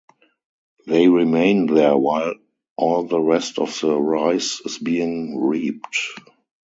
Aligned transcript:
They 0.87 1.07
remain 1.09 1.67
there 1.67 1.95
while 1.95 2.33
all 2.75 3.03
the 3.03 3.21
rest 3.21 3.59
of 3.59 3.79
the 3.81 3.95
rice 4.01 4.59
is 4.61 4.79
being 4.79 5.39
reaped. 5.39 5.99